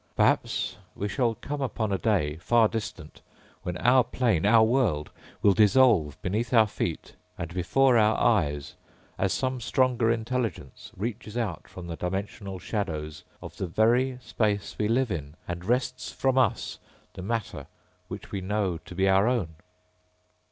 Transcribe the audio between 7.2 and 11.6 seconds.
and before our eyes as some stronger intelligence reaches